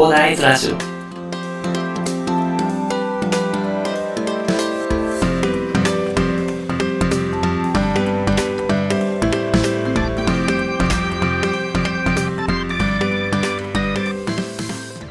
[0.00, 0.76] 広大ズラジオ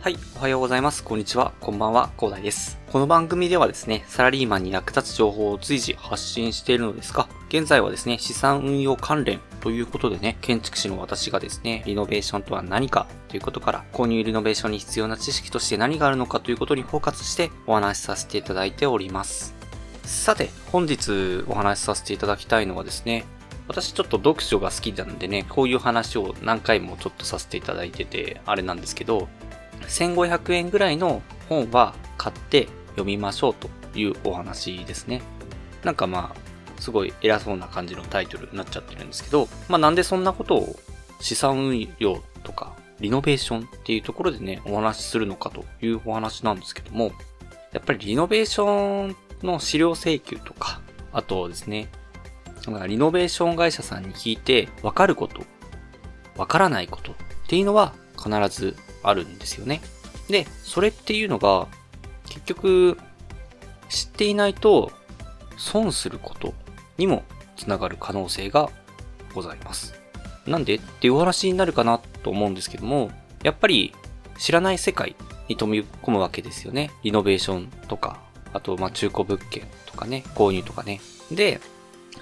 [0.00, 1.04] はい、おはようございます。
[1.04, 1.52] こんにちは。
[1.60, 2.10] こんばんは。
[2.18, 2.80] 広大です。
[2.90, 19.54] この番組ではですね、サラリーマンに役立つ情報を随時発信しているのですが、現在はですね、資産運用関連ということでね、建築士の私がですね、リノベーションとは何かということから、購入リノベーションに必要な知識として何があるのかということにフォーカスしてお話しさせていただいております。
[20.02, 23.24] さて、本日お話しさせていただきたいのはですね、
[23.68, 29.28] 私ちょっと読書が好きなんでね、こういう話を何回もちょっとさせていただいてて、あれなんですけど、
[29.82, 35.22] 1500円ぐらいの本は買って読みましょうというお話ですね。
[35.84, 36.41] なんかまあ、
[36.82, 40.76] すごい偉そうな感じのタイトルになっちゃってるんですけど、まあなんでそんなことを
[41.20, 47.12] 資産運用とかリノベーションっていうところでね、お話しするのかというお話なんですけども、
[47.72, 50.80] やっぱりリノベーションの資料請求とか、
[51.12, 51.88] あとですね、
[52.88, 55.42] リノベーション会社さんに聞いて分かること、
[56.36, 57.14] 分からないことっ
[57.46, 59.80] ていうのは必ずあるんですよね。
[60.28, 61.68] で、それっていうのが
[62.26, 62.98] 結局
[63.88, 64.90] 知っていないと
[65.56, 66.54] 損すること
[66.98, 67.24] にも
[67.56, 68.70] つながる可能性が
[69.34, 69.94] ございます。
[70.46, 73.10] なんでっていうお話になるかなと思うんですけども、
[73.42, 73.94] やっぱり
[74.38, 75.14] 知らない世界
[75.48, 76.90] に飛び込むわけですよね。
[77.02, 78.20] リノベーションとか、
[78.52, 81.00] あとまあ中古物件とかね、購入とかね。
[81.30, 81.60] で、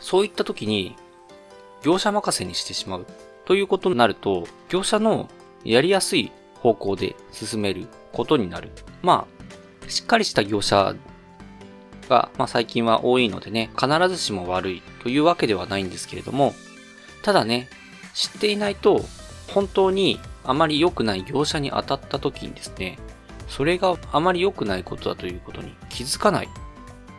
[0.01, 0.97] そういった時に
[1.83, 3.07] 業者任せにしてしまう
[3.45, 5.29] ということになると、業者の
[5.65, 8.71] やりやすい方向で進めることになる。
[9.03, 9.27] ま
[9.87, 10.95] あ、しっかりした業者
[12.11, 16.53] が、まあ最近は多いのでね、必ずしも悪いというわけではないんですけれども、
[17.23, 17.71] ただね、
[18.13, 19.03] 知っていないと、
[19.49, 22.99] 本当にあまり良くない業者に当たった時にですね、
[23.49, 26.49] それがあまり良くないことだということに気づかない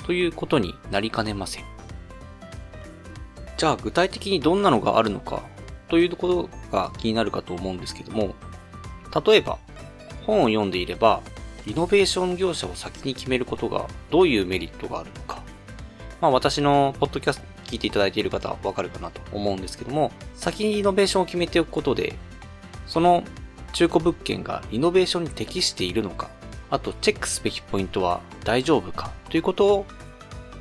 [0.06, 1.66] ということになりかねません。
[3.58, 5.44] じゃあ具体的にどんなのがあるのか
[5.90, 8.34] というところが気になるかと思うんですけども、
[9.26, 9.58] 例えば
[10.26, 11.22] 本を読んでいれば、
[11.66, 15.44] リノベーション業者を先に決めることがどういうメリットがあるのか。
[16.20, 22.16] まあ私のポッドキャスト聞いていただいている方はわかるかなと思うんですけども、先にリノベーションを決めておくことで、
[22.88, 23.24] その
[23.74, 26.30] 中古物件がリノベーションに適しているのか、
[26.70, 29.86] あとチェックすべきポイントは大丈夫かということを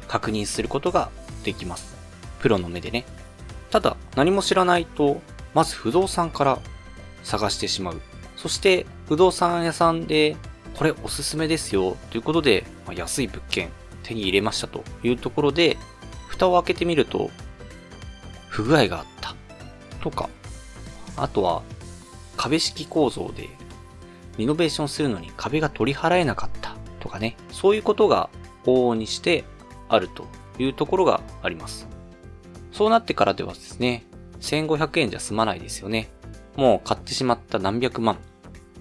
[0.06, 1.10] 確認することが
[1.44, 1.96] できます。
[2.40, 3.04] プロの目でね。
[3.70, 5.20] ただ、何も知らないと、
[5.54, 6.58] まず不動産から
[7.22, 8.00] 探してしまう。
[8.36, 10.36] そして、不動産屋さんで、
[10.76, 13.70] これおすすめですよ、ということで、まあ安い物件
[14.02, 15.76] 手に入れましたというところで、
[16.28, 17.30] 蓋を開けてみると、
[18.48, 19.34] 不具合があった。
[20.00, 20.28] とか、
[21.16, 21.62] あとは、
[22.36, 23.48] 壁式構造で、
[24.38, 26.74] リノベーションするのに壁が取り払えなかった。
[27.00, 28.30] とかね、そういうことが
[28.64, 29.44] 往々にして
[29.88, 30.26] あると
[30.58, 31.88] いうところがあります。
[32.72, 34.06] そうなってからではですね、
[34.40, 36.10] 1500円じゃ済まないですよね。
[36.56, 38.18] もう買ってしまった何百万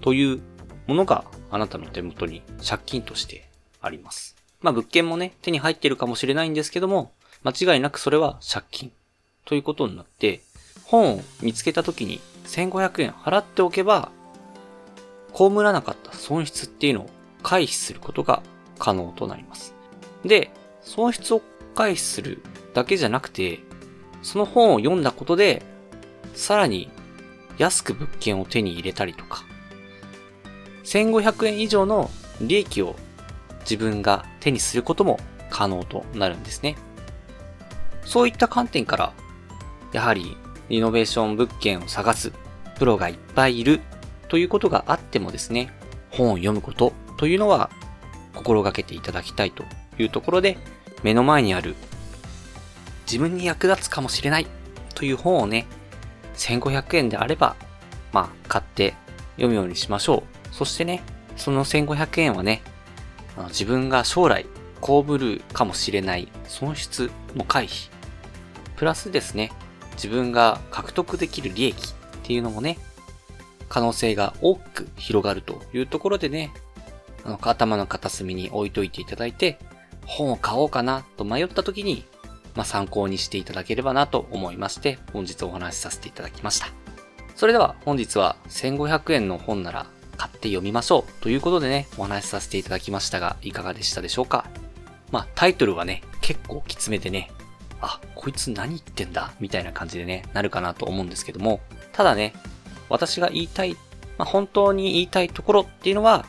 [0.00, 0.42] という
[0.86, 3.48] ものがあなたの手元に借金として
[3.80, 4.36] あります。
[4.60, 7.12] まあ物件もね、手に入ってるかもしれないんですけども、
[7.42, 8.92] 間違いなくそれは借金
[9.44, 10.40] ということになって、
[10.84, 14.10] 本を見つけた時に1500円払っておけば、
[15.32, 17.10] 被らなかった損失っていうのを
[17.42, 18.42] 回避することが
[18.78, 19.74] 可能となります。
[20.24, 20.50] で、
[20.82, 21.42] 損失を
[21.74, 22.42] 回避する
[22.74, 23.60] だけじゃなくて、
[24.22, 25.62] その本を読んだことで、
[26.34, 26.90] さらに
[27.58, 29.44] 安く物件を手に入れたりとか、
[30.90, 32.96] 1500円以上の利益を
[33.60, 36.76] 自分が手にすることも可能となるんですね。
[38.04, 39.12] そういった観点から、
[39.92, 40.36] やはり
[40.68, 42.32] リノベーション物件を探す
[42.76, 43.80] プロがいっぱいいる
[44.28, 45.72] ということがあってもですね、
[46.10, 47.70] 本を読むことというのは
[48.34, 49.62] 心がけていただきたいと
[49.96, 50.58] いうところで、
[51.04, 51.76] 目の前にある
[53.06, 54.46] 自分に役立つかもしれない
[54.96, 55.68] という本をね、
[56.34, 57.54] 1500円であれば、
[58.12, 58.94] まあ、買って
[59.36, 60.39] 読むようにしましょう。
[60.60, 61.02] そしてね、
[61.38, 62.60] その1500円はね、
[63.38, 64.44] あの自分が将来
[64.82, 67.90] 被るかもしれない損失も回避。
[68.76, 69.52] プラスですね、
[69.94, 72.76] 自分が獲得できる利益っていうのもね、
[73.70, 76.52] 可能性が大きく広がるというところでね、
[77.24, 79.58] あの、頭の片隅に置いといていただいて、
[80.04, 82.04] 本を買おうかなと迷った時に、
[82.54, 86.66] まあ、参考にしていただければなと思いまして、本日お話しさせていただきました。
[87.34, 89.86] それでは本日は1500円の本なら
[90.40, 94.46] って読みましょうということでね、お話しさせていただきましたが、いかがでしたでしょうか？
[95.12, 97.30] まあ、タイトルはね、結構きつめでね、
[97.82, 99.32] あ、こいつ何言ってんだ？
[99.38, 101.60] みたいな感じでね、なるかなと思うんですけども、
[101.92, 102.32] ただね、
[102.88, 103.76] 私が言いたい
[104.16, 106.26] まあ、本当に言いたいところっていうのは、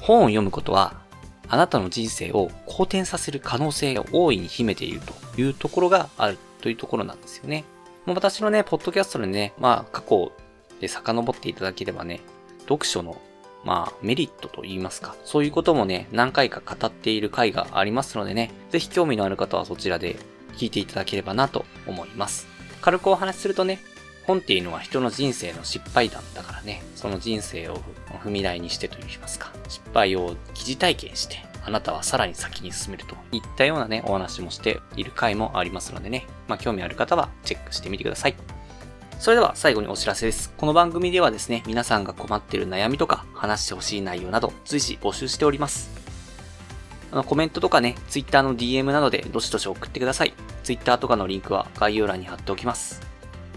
[0.00, 1.00] 本を読むことは、
[1.48, 7.64] あなたの人生を好転させる可能性が大いに秘めているというところがあるというところなんですよね。
[8.04, 10.32] もう私のね、ポッドキャストでね、まあ過去
[10.80, 12.20] で遡っていただければね、
[12.68, 13.20] 読書の
[13.64, 15.16] まあ、メリットと言いますか。
[15.24, 20.16] そういうこともね、何回か語っている回がありますのでね、ぜひ興味のある方はそちらで
[20.56, 22.46] 聞いていただければなと思います。
[22.80, 23.80] 軽くお話しするとね、
[24.26, 27.80] 本っていうのは人の人生の失敗談だからね、その人生を
[28.22, 38.57] 踏み台にしてと言いますか、失敗を疑似体験して、あなたはさらに先に進めるといったようなね、お話もしている回もありますのでね、まあ興味ある方はチェックしてみてください。
[39.18, 40.54] それでは最後にお知らせです。
[40.56, 45.90] この番組ではですね、皆さんが困っている悩みとか話してほしい内容など随時募集しております。
[47.10, 50.34] あのコメントとかね、Twitter の DM などでどしどし送ってください。
[50.62, 53.02] Twitter とかのリンクは概要欄に貼っておきます。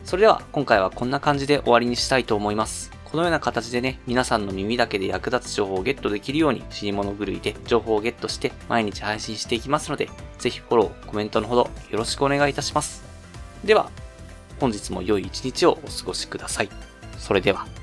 [0.03, 2.89] それでは今回はこんな感じで終わりにしたいと思います。
[3.05, 10.09] このような形でね、皆さんの耳だけで役立つ情報をゲットできるように死に物狂いで情報をゲットして毎日配信していきますので、
[10.39, 13.03] ぜひフォロー、コメントのほどよろしくお願いいたします。
[13.63, 13.91] では、
[14.61, 16.69] 本日も良い一日をお過ごしください。
[17.17, 17.81] それでは。